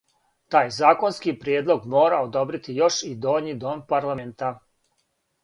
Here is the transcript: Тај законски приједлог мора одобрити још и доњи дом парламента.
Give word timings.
Тај 0.53 0.69
законски 0.77 1.33
приједлог 1.43 1.85
мора 1.95 2.23
одобрити 2.29 2.75
још 2.79 2.99
и 3.09 3.11
доњи 3.27 3.55
дом 3.67 3.85
парламента. 3.95 4.53